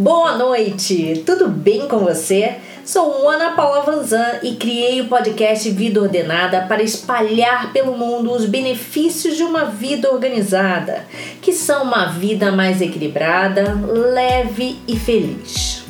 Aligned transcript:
Boa 0.00 0.34
noite, 0.34 1.22
tudo 1.26 1.46
bem 1.46 1.86
com 1.86 1.98
você? 1.98 2.56
Sou 2.86 3.28
Ana 3.28 3.50
Paula 3.50 3.82
Vanzan 3.82 4.38
e 4.42 4.56
criei 4.56 5.02
o 5.02 5.08
podcast 5.08 5.68
Vida 5.72 6.00
Ordenada 6.00 6.62
para 6.62 6.82
espalhar 6.82 7.70
pelo 7.70 7.98
mundo 7.98 8.32
os 8.32 8.46
benefícios 8.46 9.36
de 9.36 9.42
uma 9.42 9.66
vida 9.66 10.10
organizada, 10.10 11.04
que 11.42 11.52
são 11.52 11.82
uma 11.82 12.06
vida 12.06 12.50
mais 12.50 12.80
equilibrada, 12.80 13.78
leve 14.14 14.78
e 14.88 14.96
feliz. 14.98 15.84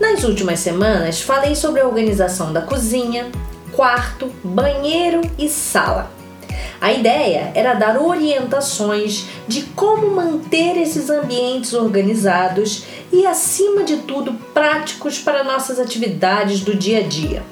Nas 0.00 0.24
últimas 0.24 0.60
semanas 0.60 1.20
falei 1.20 1.54
sobre 1.54 1.82
a 1.82 1.86
organização 1.86 2.54
da 2.54 2.62
cozinha, 2.62 3.26
quarto, 3.70 4.32
banheiro 4.42 5.20
e 5.38 5.46
sala. 5.46 6.15
A 6.80 6.92
ideia 6.92 7.50
era 7.54 7.74
dar 7.74 8.00
orientações 8.00 9.26
de 9.48 9.62
como 9.62 10.10
manter 10.10 10.76
esses 10.76 11.08
ambientes 11.08 11.72
organizados 11.72 12.84
e, 13.12 13.26
acima 13.26 13.82
de 13.82 13.98
tudo, 13.98 14.34
práticos 14.52 15.18
para 15.18 15.42
nossas 15.42 15.80
atividades 15.80 16.60
do 16.60 16.74
dia 16.74 16.98
a 16.98 17.02
dia. 17.02 17.42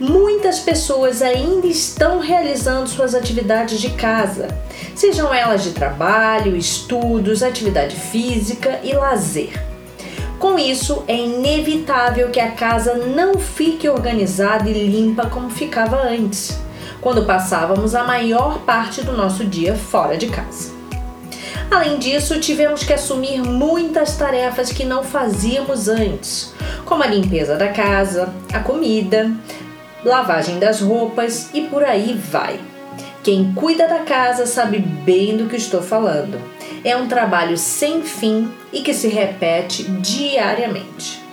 Muitas 0.00 0.58
pessoas 0.58 1.22
ainda 1.22 1.68
estão 1.68 2.18
realizando 2.18 2.88
suas 2.88 3.14
atividades 3.14 3.80
de 3.80 3.90
casa, 3.90 4.48
sejam 4.96 5.32
elas 5.32 5.62
de 5.62 5.70
trabalho, 5.70 6.56
estudos, 6.56 7.44
atividade 7.44 7.94
física 7.94 8.80
e 8.82 8.92
lazer. 8.92 9.52
Com 10.40 10.58
isso, 10.58 11.04
é 11.06 11.16
inevitável 11.16 12.28
que 12.30 12.40
a 12.40 12.50
casa 12.50 12.94
não 12.94 13.38
fique 13.38 13.88
organizada 13.88 14.68
e 14.68 14.72
limpa 14.72 15.26
como 15.26 15.48
ficava 15.48 16.02
antes 16.02 16.58
quando 17.00 17.24
passávamos 17.24 17.94
a 17.94 18.04
maior 18.04 18.60
parte 18.60 19.02
do 19.02 19.12
nosso 19.12 19.44
dia 19.44 19.74
fora 19.74 20.16
de 20.16 20.28
casa. 20.28 20.72
Além 21.70 21.98
disso, 21.98 22.38
tivemos 22.38 22.84
que 22.84 22.92
assumir 22.92 23.42
muitas 23.42 24.16
tarefas 24.16 24.70
que 24.70 24.84
não 24.84 25.02
fazíamos 25.02 25.88
antes, 25.88 26.52
como 26.84 27.02
a 27.02 27.06
limpeza 27.06 27.56
da 27.56 27.68
casa, 27.68 28.32
a 28.52 28.60
comida, 28.60 29.32
lavagem 30.04 30.58
das 30.58 30.80
roupas 30.80 31.50
e 31.54 31.62
por 31.62 31.82
aí 31.82 32.12
vai. 32.30 32.60
Quem 33.24 33.54
cuida 33.54 33.88
da 33.88 34.00
casa 34.00 34.44
sabe 34.44 34.78
bem 34.78 35.36
do 35.36 35.46
que 35.46 35.56
estou 35.56 35.82
falando. 35.82 36.38
É 36.84 36.94
um 36.94 37.08
trabalho 37.08 37.56
sem 37.56 38.02
fim 38.02 38.52
e 38.70 38.82
que 38.82 38.92
se 38.92 39.08
repete 39.08 39.84
diariamente. 39.84 41.23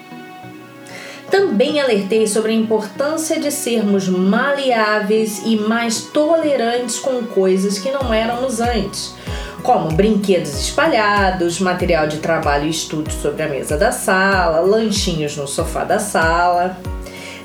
Também 1.32 1.80
alertei 1.80 2.28
sobre 2.28 2.52
a 2.52 2.56
importância 2.56 3.40
de 3.40 3.50
sermos 3.50 4.10
maleáveis 4.10 5.42
e 5.46 5.56
mais 5.56 6.02
tolerantes 6.02 7.00
com 7.00 7.24
coisas 7.24 7.80
que 7.80 7.90
não 7.90 8.14
éramos 8.14 8.60
antes, 8.60 9.16
como 9.64 9.94
brinquedos 9.94 10.59
espalhados, 10.59 11.62
material 11.62 12.06
de 12.06 12.18
trabalho 12.18 12.66
e 12.66 12.70
estudo 12.70 13.09
sobre 13.09 13.44
a 13.44 13.48
mesa 13.48 13.78
da 13.78 13.94
sala, 13.94 14.59
lanchinhos 14.59 15.38
no 15.38 15.48
sofá 15.48 15.86
da 15.86 16.00
sala. 16.00 16.78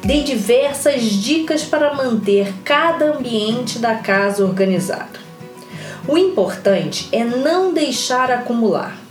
Dei 0.05 0.25
diversas 0.25 1.03
dicas 1.03 1.62
para 1.62 1.95
manter 1.95 2.53
cada 2.64 3.17
ambiente 3.17 3.79
da 3.79 3.95
casa 3.95 4.45
organizado. 4.45 5.20
O 6.09 6.19
importante 6.19 7.09
é 7.12 7.25
não 7.25 7.73
deixar 7.73 8.33
acumular 8.33 9.05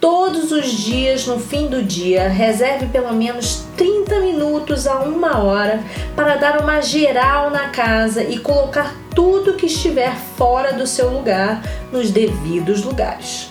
Todos 0.00 0.50
os 0.50 0.66
dias, 0.70 1.26
no 1.26 1.38
fim 1.38 1.68
do 1.68 1.82
dia, 1.82 2.26
reserve 2.26 2.86
pelo 2.86 3.12
menos 3.12 3.64
30 3.76 4.20
minutos 4.20 4.86
a 4.86 5.00
uma 5.00 5.44
hora 5.44 5.84
para 6.16 6.36
dar 6.36 6.62
uma 6.62 6.80
geral 6.80 7.50
na 7.50 7.68
casa 7.68 8.22
e 8.22 8.38
colocar 8.38 8.96
tudo 9.14 9.56
que 9.56 9.66
estiver 9.66 10.16
fora 10.38 10.72
do 10.72 10.86
seu 10.86 11.10
lugar 11.10 11.62
nos 11.92 12.10
devidos 12.10 12.82
lugares. 12.82 13.50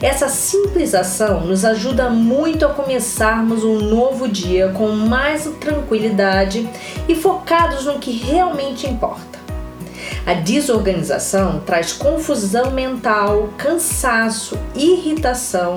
Essa 0.00 0.26
simples 0.26 0.94
ação 0.94 1.40
nos 1.40 1.66
ajuda 1.66 2.08
muito 2.08 2.64
a 2.64 2.70
começarmos 2.70 3.62
um 3.62 3.78
novo 3.78 4.26
dia 4.26 4.68
com 4.70 4.88
mais 4.88 5.44
tranquilidade 5.60 6.66
e 7.06 7.14
focados 7.14 7.84
no 7.84 7.98
que 7.98 8.10
realmente 8.10 8.86
importa. 8.86 9.33
A 10.26 10.32
desorganização 10.32 11.60
traz 11.60 11.92
confusão 11.92 12.70
mental, 12.70 13.50
cansaço, 13.58 14.58
irritação, 14.74 15.76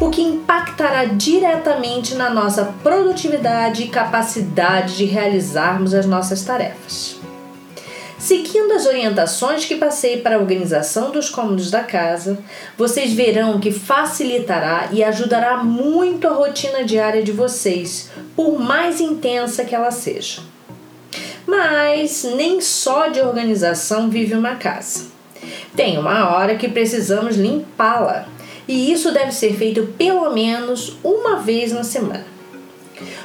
o 0.00 0.08
que 0.08 0.22
impactará 0.22 1.04
diretamente 1.04 2.14
na 2.14 2.30
nossa 2.30 2.72
produtividade 2.82 3.82
e 3.82 3.88
capacidade 3.88 4.96
de 4.96 5.04
realizarmos 5.04 5.92
as 5.92 6.06
nossas 6.06 6.42
tarefas. 6.42 7.16
Seguindo 8.18 8.72
as 8.72 8.86
orientações 8.86 9.66
que 9.66 9.76
passei 9.76 10.22
para 10.22 10.36
a 10.36 10.38
organização 10.38 11.10
dos 11.10 11.28
cômodos 11.28 11.70
da 11.70 11.82
casa, 11.82 12.38
vocês 12.78 13.12
verão 13.12 13.60
que 13.60 13.70
facilitará 13.70 14.88
e 14.90 15.04
ajudará 15.04 15.62
muito 15.62 16.26
a 16.26 16.32
rotina 16.32 16.82
diária 16.82 17.22
de 17.22 17.30
vocês, 17.30 18.10
por 18.34 18.58
mais 18.58 19.02
intensa 19.02 19.66
que 19.66 19.74
ela 19.74 19.90
seja. 19.90 20.55
Mas 21.46 22.24
nem 22.24 22.60
só 22.60 23.08
de 23.08 23.20
organização 23.20 24.10
vive 24.10 24.34
uma 24.34 24.56
casa. 24.56 25.04
Tem 25.76 25.98
uma 25.98 26.30
hora 26.30 26.56
que 26.56 26.68
precisamos 26.68 27.36
limpá-la, 27.36 28.26
e 28.66 28.90
isso 28.92 29.12
deve 29.12 29.32
ser 29.32 29.54
feito 29.54 29.94
pelo 29.96 30.32
menos 30.32 30.96
uma 31.04 31.36
vez 31.36 31.72
na 31.72 31.84
semana. 31.84 32.24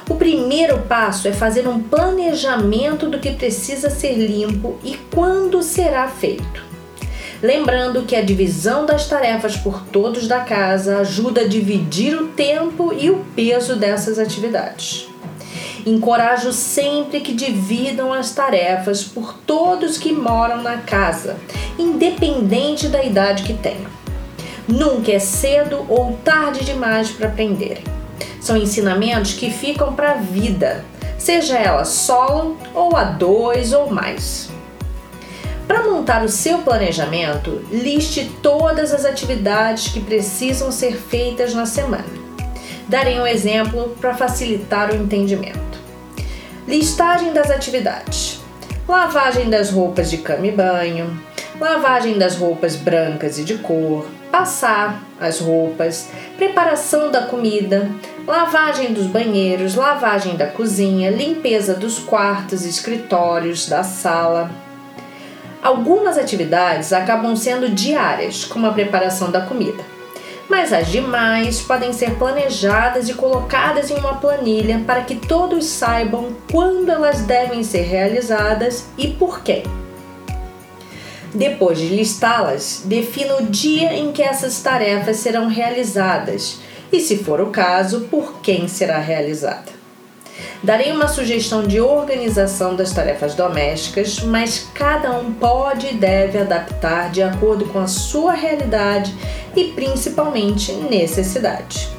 O 0.10 0.16
primeiro 0.16 0.80
passo 0.80 1.28
é 1.28 1.32
fazer 1.32 1.68
um 1.68 1.82
planejamento 1.82 3.08
do 3.08 3.20
que 3.20 3.32
precisa 3.32 3.90
ser 3.90 4.16
limpo 4.16 4.78
e 4.84 4.98
quando 5.14 5.64
será 5.64 6.08
feito. 6.08 6.72
Lembrando 7.42 8.04
que 8.04 8.16
a 8.16 8.22
divisão 8.22 8.86
das 8.86 9.08
tarefas 9.08 9.56
por 9.56 9.82
todos 9.86 10.28
da 10.28 10.42
casa 10.42 11.00
ajuda 11.00 11.42
a 11.42 11.48
dividir 11.48 12.16
o 12.16 12.28
tempo 12.28 12.94
e 12.94 13.10
o 13.10 13.26
peso 13.36 13.76
dessas 13.76 14.20
atividades. 14.20 15.11
Encorajo 15.86 16.52
sempre 16.52 17.22
que 17.22 17.34
dividam 17.34 18.14
as 18.14 18.32
tarefas 18.32 19.04
por 19.04 19.34
todos 19.46 19.98
que 19.98 20.14
moram 20.14 20.62
na 20.62 20.78
casa, 20.78 21.38
independente 21.78 22.88
da 22.88 23.04
idade 23.04 23.44
que 23.44 23.54
tenham. 23.54 23.90
Nunca 24.68 25.12
é 25.12 25.20
cedo 25.20 25.84
ou 25.90 26.18
tarde 26.24 26.64
demais 26.64 27.10
para 27.10 27.28
aprenderem. 27.28 27.84
São 28.40 28.56
ensinamentos 28.56 29.34
que 29.34 29.50
ficam 29.50 29.94
para 29.94 30.12
a 30.12 30.18
vida, 30.18 30.86
seja 31.18 31.58
ela 31.58 31.84
solo 31.84 32.58
ou 32.76 32.96
a 32.96 33.04
dois 33.04 33.74
ou 33.74 33.90
mais. 33.90 34.50
Para 35.68 35.84
montar 35.84 36.24
o 36.24 36.30
seu 36.30 36.60
planejamento, 36.60 37.62
liste 37.72 38.30
todas 38.42 38.94
as 38.94 39.06
atividades 39.06 39.88
que 39.92 40.02
precisam 40.02 40.72
ser 40.72 40.96
feitas 40.98 41.54
na 41.54 41.66
semana. 41.66 42.22
Darei 42.88 43.20
um 43.20 43.26
exemplo 43.26 43.96
para 44.02 44.14
facilitar 44.14 44.92
o 44.92 44.96
entendimento. 44.96 45.71
Listagem 46.72 47.34
das 47.34 47.52
atividades: 47.52 48.40
lavagem 48.88 49.50
das 49.50 49.72
roupas 49.72 50.10
de 50.10 50.20
cama 50.20 50.48
e 50.48 50.52
banho, 50.54 51.22
lavagem 51.60 52.18
das 52.18 52.38
roupas 52.38 52.78
brancas 52.78 53.38
e 53.38 53.44
de 53.44 53.58
cor, 53.58 54.08
passar 54.32 55.04
as 55.20 55.42
roupas, 55.42 56.08
preparação 56.38 57.12
da 57.12 57.24
comida, 57.24 57.92
lavagem 58.26 58.94
dos 58.94 59.06
banheiros, 59.06 59.76
lavagem 59.76 60.38
da 60.38 60.48
cozinha, 60.48 61.12
limpeza 61.12 61.74
dos 61.74 62.00
quartos, 62.00 62.64
escritórios, 62.64 63.68
da 63.68 63.84
sala. 63.84 64.50
Algumas 65.62 66.18
atividades 66.18 66.94
acabam 66.94 67.36
sendo 67.36 67.68
diárias, 67.68 68.46
como 68.46 68.66
a 68.66 68.72
preparação 68.72 69.30
da 69.30 69.42
comida 69.42 69.84
mas 70.52 70.74
as 70.74 70.90
demais 70.90 71.62
podem 71.62 71.94
ser 71.94 72.16
planejadas 72.16 73.08
e 73.08 73.14
colocadas 73.14 73.90
em 73.90 73.96
uma 73.96 74.16
planilha 74.16 74.84
para 74.86 75.02
que 75.02 75.16
todos 75.16 75.66
saibam 75.66 76.36
quando 76.52 76.92
elas 76.92 77.22
devem 77.22 77.64
ser 77.64 77.84
realizadas 77.84 78.86
e 78.98 79.08
por 79.08 79.44
quem. 79.44 79.64
Depois 81.34 81.78
de 81.80 81.88
listá-las, 81.88 82.82
defina 82.84 83.38
o 83.38 83.46
dia 83.46 83.94
em 83.94 84.12
que 84.12 84.22
essas 84.22 84.62
tarefas 84.62 85.16
serão 85.16 85.48
realizadas 85.48 86.60
e, 86.92 87.00
se 87.00 87.20
for 87.20 87.40
o 87.40 87.50
caso, 87.50 88.02
por 88.12 88.42
quem 88.42 88.68
será 88.68 89.00
realizada. 89.00 89.81
Darei 90.64 90.92
uma 90.92 91.08
sugestão 91.08 91.64
de 91.64 91.82
organização 91.82 92.76
das 92.76 92.92
tarefas 92.92 93.36
domésticas, 93.36 94.20
mas 94.20 94.68
cada 94.74 95.12
um 95.12 95.34
pode 95.34 95.88
e 95.88 95.94
deve 95.94 96.38
adaptar 96.38 97.10
de 97.10 97.22
acordo 97.22 97.66
com 97.66 97.80
a 97.80 97.88
sua 97.88 98.34
realidade 98.34 99.14
e 99.56 99.66
principalmente 99.66 100.72
necessidade. 100.74 101.90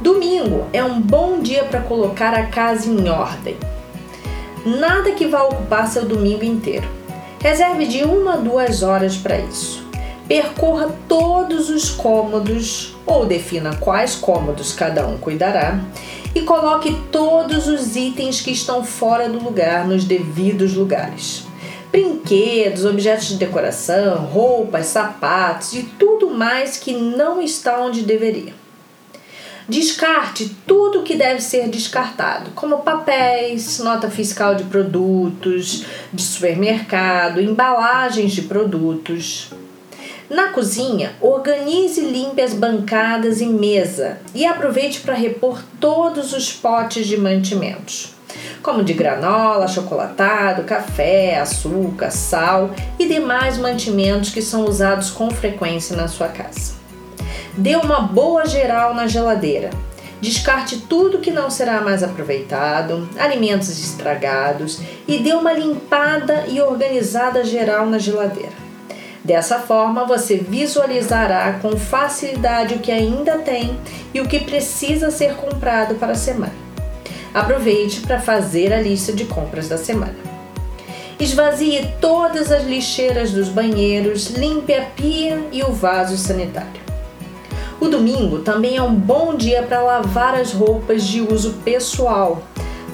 Domingo 0.00 0.66
é 0.72 0.82
um 0.82 1.00
bom 1.00 1.40
dia 1.40 1.64
para 1.64 1.80
colocar 1.80 2.34
a 2.34 2.46
casa 2.46 2.88
em 2.88 3.08
ordem. 3.08 3.56
Nada 4.64 5.12
que 5.12 5.26
vá 5.26 5.42
ocupar 5.42 5.88
seu 5.88 6.04
domingo 6.04 6.44
inteiro. 6.44 6.88
Reserve 7.40 7.86
de 7.86 8.04
uma 8.04 8.34
a 8.34 8.36
duas 8.36 8.82
horas 8.82 9.16
para 9.16 9.38
isso. 9.38 9.81
Percorra 10.28 10.90
todos 11.08 11.68
os 11.68 11.90
cômodos 11.90 12.94
ou 13.04 13.26
defina 13.26 13.76
quais 13.76 14.14
cômodos 14.14 14.72
cada 14.72 15.06
um 15.06 15.18
cuidará 15.18 15.80
e 16.34 16.42
coloque 16.42 16.96
todos 17.10 17.66
os 17.66 17.96
itens 17.96 18.40
que 18.40 18.50
estão 18.50 18.84
fora 18.84 19.28
do 19.28 19.42
lugar 19.42 19.86
nos 19.86 20.04
devidos 20.04 20.74
lugares. 20.74 21.44
Brinquedos, 21.90 22.86
objetos 22.86 23.28
de 23.28 23.36
decoração, 23.36 24.24
roupas, 24.24 24.86
sapatos 24.86 25.74
e 25.74 25.82
tudo 25.98 26.30
mais 26.30 26.78
que 26.78 26.94
não 26.94 27.42
está 27.42 27.80
onde 27.80 28.02
deveria. 28.02 28.54
Descarte 29.68 30.56
tudo 30.66 31.02
que 31.02 31.14
deve 31.14 31.40
ser 31.40 31.68
descartado, 31.68 32.50
como 32.52 32.78
papéis, 32.78 33.78
nota 33.78 34.10
fiscal 34.10 34.54
de 34.54 34.64
produtos 34.64 35.84
de 36.12 36.22
supermercado, 36.22 37.40
embalagens 37.40 38.32
de 38.32 38.42
produtos. 38.42 39.50
Na 40.32 40.48
cozinha, 40.48 41.12
organize 41.20 42.00
e 42.00 42.10
limpe 42.10 42.40
as 42.40 42.54
bancadas 42.54 43.42
e 43.42 43.44
mesa 43.44 44.16
e 44.34 44.46
aproveite 44.46 45.02
para 45.02 45.12
repor 45.12 45.62
todos 45.78 46.32
os 46.32 46.50
potes 46.50 47.06
de 47.06 47.18
mantimentos, 47.18 48.14
como 48.62 48.82
de 48.82 48.94
granola, 48.94 49.68
chocolatado, 49.68 50.64
café, 50.64 51.38
açúcar, 51.38 52.10
sal 52.10 52.70
e 52.98 53.06
demais 53.06 53.58
mantimentos 53.58 54.30
que 54.30 54.40
são 54.40 54.64
usados 54.64 55.10
com 55.10 55.30
frequência 55.30 55.94
na 55.94 56.08
sua 56.08 56.28
casa. 56.28 56.76
Dê 57.54 57.76
uma 57.76 58.00
boa 58.00 58.46
geral 58.46 58.94
na 58.94 59.06
geladeira. 59.06 59.68
Descarte 60.18 60.78
tudo 60.88 61.18
que 61.18 61.30
não 61.30 61.50
será 61.50 61.82
mais 61.82 62.02
aproveitado, 62.02 63.06
alimentos 63.18 63.68
estragados 63.68 64.80
e 65.06 65.18
dê 65.18 65.34
uma 65.34 65.52
limpada 65.52 66.46
e 66.48 66.58
organizada 66.58 67.44
geral 67.44 67.84
na 67.84 67.98
geladeira. 67.98 68.61
Dessa 69.24 69.60
forma, 69.60 70.04
você 70.04 70.36
visualizará 70.36 71.58
com 71.62 71.76
facilidade 71.76 72.74
o 72.74 72.80
que 72.80 72.90
ainda 72.90 73.38
tem 73.38 73.78
e 74.12 74.20
o 74.20 74.26
que 74.26 74.40
precisa 74.40 75.12
ser 75.12 75.36
comprado 75.36 75.94
para 75.94 76.12
a 76.12 76.16
semana. 76.16 76.52
Aproveite 77.32 78.00
para 78.00 78.20
fazer 78.20 78.72
a 78.72 78.80
lista 78.80 79.12
de 79.12 79.24
compras 79.24 79.68
da 79.68 79.78
semana. 79.78 80.16
Esvazie 81.20 81.88
todas 82.00 82.50
as 82.50 82.64
lixeiras 82.64 83.30
dos 83.30 83.48
banheiros, 83.48 84.30
limpe 84.30 84.74
a 84.74 84.82
pia 84.82 85.40
e 85.52 85.62
o 85.62 85.72
vaso 85.72 86.16
sanitário. 86.16 86.82
O 87.80 87.86
domingo 87.86 88.40
também 88.40 88.76
é 88.76 88.82
um 88.82 88.94
bom 88.94 89.36
dia 89.36 89.62
para 89.62 89.82
lavar 89.82 90.34
as 90.34 90.52
roupas 90.52 91.04
de 91.04 91.20
uso 91.20 91.54
pessoal, 91.64 92.42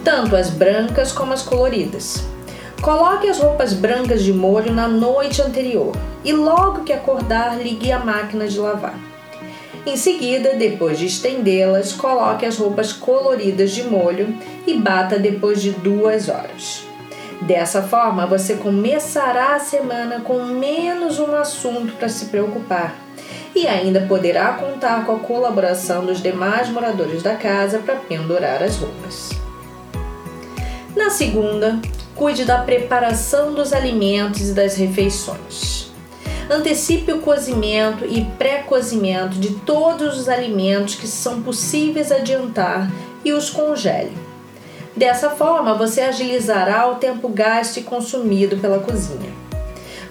tanto 0.05 0.37
as 0.37 0.51
brancas 0.51 1.11
como 1.11 1.33
as 1.33 1.43
coloridas. 1.43 2.23
Coloque 2.81 3.29
as 3.29 3.39
roupas 3.39 3.73
brancas 3.73 4.23
de 4.23 4.33
molho 4.33 4.73
na 4.73 4.87
noite 4.87 5.43
anterior 5.43 5.95
e 6.25 6.33
logo 6.33 6.85
que 6.85 6.93
acordar, 6.93 7.59
ligue 7.61 7.91
a 7.91 7.99
máquina 7.99 8.47
de 8.47 8.59
lavar. 8.59 8.99
Em 9.85 9.97
seguida, 9.97 10.55
depois 10.55 10.99
de 10.99 11.07
estendê-las, 11.07 11.93
coloque 11.93 12.47
as 12.47 12.57
roupas 12.57 12.93
coloridas 12.93 13.73
de 13.73 13.83
molho 13.83 14.35
e 14.67 14.75
bata 14.75 15.19
depois 15.19 15.61
de 15.61 15.71
duas 15.71 16.29
horas. 16.29 16.85
Dessa 17.43 17.83
forma, 17.83 18.27
você 18.27 18.55
começará 18.55 19.55
a 19.55 19.61
semana 19.61 20.21
com 20.21 20.45
menos 20.45 21.19
um 21.19 21.35
assunto 21.35 21.95
para 21.95 22.09
se 22.09 22.27
preocupar 22.27 22.95
e 23.55 23.67
ainda 23.67 24.03
poderá 24.03 24.53
contar 24.53 25.05
com 25.05 25.13
a 25.13 25.19
colaboração 25.19 26.05
dos 26.05 26.23
demais 26.23 26.69
moradores 26.69 27.23
da 27.23 27.35
casa 27.35 27.79
para 27.79 27.97
pendurar 27.97 28.63
as 28.63 28.77
roupas. 28.77 29.31
Na 30.95 31.11
segunda, 31.11 31.81
cuide 32.19 32.45
da 32.45 32.59
preparação 32.59 33.55
dos 33.55 33.73
alimentos 33.73 34.51
e 34.51 34.53
das 34.53 34.75
refeições. 34.75 35.93
Antecipe 36.51 37.13
o 37.13 37.21
cozimento 37.21 38.05
e 38.05 38.25
pré-cozimento 38.37 39.39
de 39.39 39.55
todos 39.61 40.19
os 40.19 40.29
alimentos 40.29 40.97
que 40.97 41.07
são 41.07 41.41
possíveis 41.43 42.11
adiantar 42.11 42.91
e 43.25 43.33
os 43.33 43.51
congele. 43.51 44.13
Dessa 44.97 45.31
forma, 45.31 45.75
você 45.75 46.01
agilizará 46.01 46.91
o 46.91 46.97
tempo 46.97 47.29
gasto 47.29 47.77
e 47.77 47.85
consumido 47.85 48.57
pela 48.57 48.81
cozinha. 48.81 49.31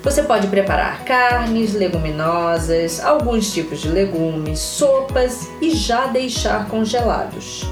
Você 0.01 0.23
pode 0.23 0.47
preparar 0.47 1.03
carnes, 1.03 1.73
leguminosas, 1.73 3.03
alguns 3.03 3.53
tipos 3.53 3.81
de 3.81 3.89
legumes, 3.89 4.59
sopas 4.59 5.49
e 5.61 5.71
já 5.71 6.05
deixar 6.05 6.69
congelados. 6.69 7.65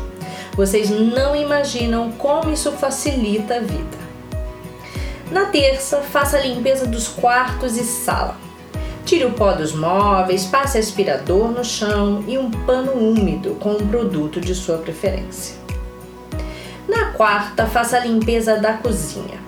Vocês 0.58 0.90
não 0.90 1.34
imaginam 1.34 2.12
como 2.12 2.52
isso 2.52 2.74
facilita 2.74 3.56
a 3.56 3.60
vida. 3.60 4.05
Na 5.32 5.46
terça, 5.46 6.02
faça 6.02 6.38
a 6.38 6.42
limpeza 6.42 6.86
dos 6.86 7.08
quartos 7.08 7.78
e 7.78 7.84
sala. 7.84 8.38
Tire 9.06 9.26
o 9.26 9.32
pó 9.32 9.54
dos 9.54 9.74
móveis, 9.74 10.46
passe 10.46 10.78
aspirador 10.78 11.50
no 11.50 11.64
chão 11.64 12.24
e 12.28 12.38
um 12.38 12.52
pano 12.52 12.94
úmido 12.94 13.56
com 13.56 13.72
um 13.72 13.88
produto 13.88 14.40
de 14.40 14.54
sua 14.54 14.78
preferência. 14.78 15.56
Na 16.88 17.12
quarta, 17.12 17.66
faça 17.66 17.98
a 17.98 18.06
limpeza 18.06 18.58
da 18.58 18.74
cozinha. 18.74 19.40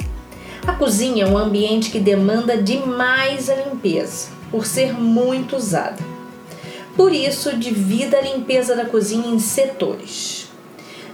A 0.66 0.74
cozinha 0.74 1.26
é 1.26 1.28
um 1.28 1.38
ambiente 1.38 1.92
que 1.92 2.00
demanda 2.00 2.58
demais 2.58 3.50
a 3.50 3.56
limpeza, 3.56 4.30
por 4.52 4.66
ser 4.66 4.94
muito 4.94 5.56
usada. 5.56 6.04
Por 6.96 7.14
isso, 7.14 7.56
divida 7.56 8.18
a 8.18 8.22
limpeza 8.22 8.76
da 8.76 8.86
cozinha 8.86 9.28
em 9.28 9.40
setores: 9.40 10.47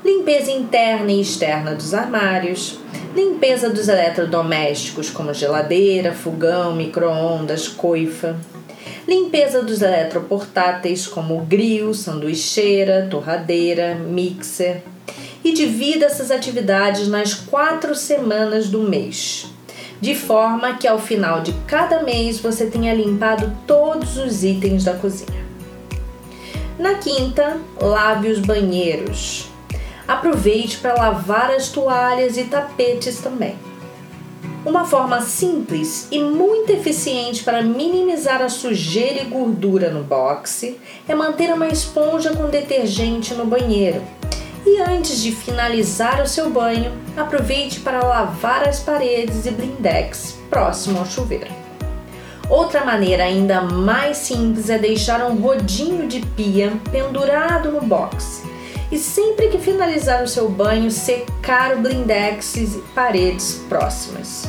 limpeza 0.03 0.51
interna 0.51 1.11
e 1.11 1.21
externa 1.21 1.73
dos 1.73 1.93
armários, 1.93 2.79
limpeza 3.15 3.69
dos 3.69 3.87
eletrodomésticos 3.87 5.09
como 5.09 5.33
geladeira, 5.33 6.13
fogão, 6.13 6.75
micro-ondas, 6.75 7.67
coifa, 7.67 8.35
limpeza 9.07 9.61
dos 9.61 9.81
eletroportáteis 9.81 11.07
como 11.07 11.39
grill, 11.45 11.93
sanduicheira, 11.93 13.07
torradeira, 13.09 13.95
mixer 13.95 14.83
e 15.43 15.53
divida 15.53 16.05
essas 16.05 16.31
atividades 16.31 17.07
nas 17.07 17.33
quatro 17.33 17.95
semanas 17.95 18.69
do 18.69 18.81
mês, 18.81 19.45
de 20.01 20.15
forma 20.15 20.73
que 20.73 20.87
ao 20.87 20.99
final 20.99 21.41
de 21.41 21.53
cada 21.65 22.03
mês 22.03 22.39
você 22.39 22.65
tenha 22.65 22.93
limpado 22.93 23.55
todos 23.65 24.17
os 24.17 24.43
itens 24.43 24.83
da 24.83 24.93
cozinha. 24.93 25.43
Na 26.79 26.95
quinta, 26.95 27.57
lave 27.79 28.29
os 28.29 28.39
banheiros. 28.39 29.52
Aproveite 30.07 30.77
para 30.77 30.95
lavar 30.95 31.51
as 31.51 31.69
toalhas 31.69 32.37
e 32.37 32.43
tapetes 32.43 33.19
também. 33.19 33.55
Uma 34.65 34.85
forma 34.85 35.21
simples 35.21 36.07
e 36.09 36.19
muito 36.19 36.71
eficiente 36.71 37.43
para 37.43 37.61
minimizar 37.61 38.41
a 38.41 38.47
sujeira 38.47 39.21
e 39.21 39.25
gordura 39.25 39.89
no 39.89 40.03
boxe 40.03 40.79
é 41.07 41.13
manter 41.13 41.53
uma 41.53 41.67
esponja 41.67 42.33
com 42.33 42.49
detergente 42.49 43.33
no 43.33 43.45
banheiro. 43.45 44.01
E 44.65 44.79
antes 44.81 45.21
de 45.21 45.33
finalizar 45.33 46.21
o 46.21 46.27
seu 46.27 46.49
banho, 46.49 46.93
aproveite 47.17 47.81
para 47.81 48.05
lavar 48.05 48.67
as 48.67 48.79
paredes 48.79 49.45
e 49.45 49.51
blindex 49.51 50.37
próximo 50.49 50.99
ao 50.99 51.05
chuveiro. 51.05 51.51
Outra 52.49 52.85
maneira 52.85 53.23
ainda 53.23 53.61
mais 53.61 54.17
simples 54.17 54.69
é 54.69 54.77
deixar 54.77 55.25
um 55.25 55.35
rodinho 55.35 56.07
de 56.07 56.21
pia 56.21 56.71
pendurado 56.91 57.71
no 57.71 57.81
box 57.81 58.52
e 58.93 58.97
sempre 58.99 59.47
que 59.47 59.57
finalizar 59.57 60.21
o 60.23 60.27
seu 60.27 60.47
banho, 60.47 60.91
secar 60.91 61.75
o 61.75 61.79
blindex 61.79 62.55
e 62.57 62.83
paredes 62.93 63.59
próximas. 63.67 64.47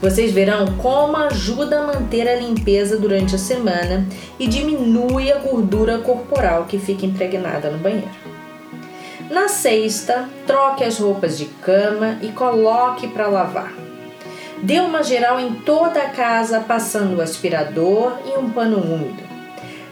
Vocês 0.00 0.30
verão 0.32 0.76
como 0.76 1.16
ajuda 1.16 1.80
a 1.80 1.86
manter 1.88 2.28
a 2.28 2.36
limpeza 2.36 2.96
durante 2.96 3.34
a 3.34 3.38
semana 3.38 4.06
e 4.38 4.46
diminui 4.46 5.32
a 5.32 5.38
gordura 5.38 5.98
corporal 5.98 6.66
que 6.66 6.78
fica 6.78 7.04
impregnada 7.04 7.68
no 7.68 7.78
banheiro. 7.78 8.08
Na 9.28 9.48
sexta, 9.48 10.28
troque 10.46 10.84
as 10.84 10.96
roupas 10.96 11.36
de 11.36 11.46
cama 11.46 12.16
e 12.22 12.28
coloque 12.28 13.08
para 13.08 13.26
lavar. 13.26 13.72
Dê 14.62 14.78
uma 14.78 15.02
geral 15.02 15.40
em 15.40 15.54
toda 15.54 16.00
a 16.00 16.10
casa, 16.10 16.60
passando 16.60 17.16
o 17.16 17.20
aspirador 17.20 18.12
e 18.24 18.38
um 18.38 18.50
pano 18.50 18.78
úmido. 18.78 19.39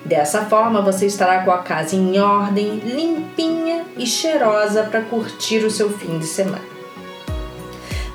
Dessa 0.04 0.46
forma, 0.46 0.80
você 0.80 1.06
estará 1.06 1.42
com 1.42 1.50
a 1.50 1.58
casa 1.58 1.94
em 1.94 2.18
ordem, 2.18 2.76
limpinha 2.78 3.84
e 3.96 4.06
cheirosa 4.06 4.84
para 4.84 5.02
curtir 5.02 5.64
o 5.64 5.70
seu 5.70 5.90
fim 5.90 6.18
de 6.18 6.26
semana. 6.26 6.78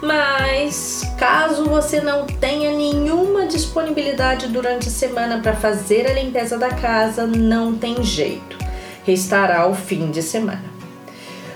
Mas, 0.01 1.03
caso 1.17 1.63
você 1.65 2.01
não 2.01 2.25
tenha 2.25 2.71
nenhuma 2.71 3.45
disponibilidade 3.45 4.47
durante 4.47 4.89
a 4.89 4.91
semana 4.91 5.39
para 5.39 5.55
fazer 5.55 6.05
a 6.05 6.13
limpeza 6.13 6.57
da 6.57 6.69
casa, 6.69 7.25
não 7.25 7.75
tem 7.75 8.03
jeito. 8.03 8.57
Restará 9.05 9.65
o 9.67 9.73
fim 9.73 10.11
de 10.11 10.21
semana. 10.21 10.65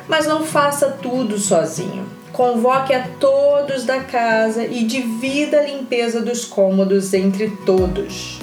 Mas 0.07 0.27
não 0.27 0.43
faça 0.45 0.91
tudo 1.01 1.37
sozinho. 1.37 2.05
Convoque 2.31 2.93
a 2.93 3.05
todos 3.19 3.83
da 3.83 3.99
casa 3.99 4.63
e 4.63 4.85
divida 4.85 5.59
a 5.59 5.63
limpeza 5.63 6.21
dos 6.21 6.45
cômodos 6.45 7.13
entre 7.13 7.49
todos. 7.65 8.39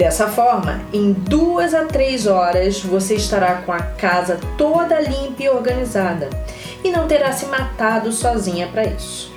Dessa 0.00 0.28
forma, 0.28 0.80
em 0.94 1.12
duas 1.12 1.74
a 1.74 1.84
três 1.84 2.26
horas 2.26 2.80
você 2.80 3.16
estará 3.16 3.56
com 3.56 3.70
a 3.70 3.80
casa 3.80 4.40
toda 4.56 4.98
limpa 4.98 5.42
e 5.42 5.48
organizada 5.50 6.30
e 6.82 6.90
não 6.90 7.06
terá 7.06 7.32
se 7.32 7.44
matado 7.44 8.10
sozinha 8.10 8.66
para 8.68 8.86
isso. 8.86 9.30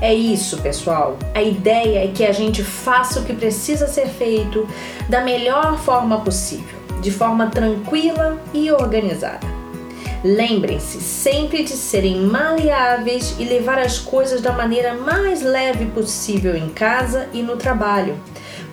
É 0.00 0.14
isso, 0.14 0.56
pessoal. 0.62 1.18
A 1.34 1.42
ideia 1.42 2.02
é 2.02 2.08
que 2.08 2.24
a 2.24 2.32
gente 2.32 2.64
faça 2.64 3.20
o 3.20 3.24
que 3.24 3.34
precisa 3.34 3.86
ser 3.86 4.06
feito 4.06 4.66
da 5.06 5.20
melhor 5.20 5.78
forma 5.78 6.18
possível, 6.22 6.78
de 7.02 7.10
forma 7.10 7.48
tranquila 7.48 8.38
e 8.54 8.72
organizada. 8.72 9.53
Lembrem-se 10.24 11.00
sempre 11.00 11.62
de 11.62 11.72
serem 11.72 12.22
maleáveis 12.22 13.36
e 13.38 13.44
levar 13.44 13.78
as 13.78 13.98
coisas 13.98 14.40
da 14.40 14.52
maneira 14.52 14.94
mais 14.94 15.42
leve 15.42 15.84
possível 15.86 16.56
em 16.56 16.70
casa 16.70 17.28
e 17.32 17.42
no 17.42 17.56
trabalho 17.56 18.18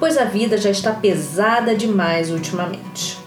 pois 0.01 0.17
a 0.17 0.25
vida 0.25 0.57
já 0.57 0.71
está 0.71 0.91
pesada 0.93 1.75
demais 1.75 2.31
ultimamente. 2.31 3.19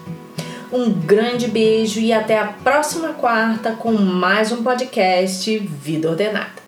Um 0.69 0.91
grande 0.91 1.47
beijo 1.47 2.01
e 2.01 2.11
até 2.11 2.37
a 2.37 2.47
próxima 2.47 3.13
quarta 3.13 3.71
com 3.71 3.93
mais 3.93 4.51
um 4.51 4.61
podcast 4.61 5.57
Vida 5.57 6.09
Ordenada. 6.09 6.64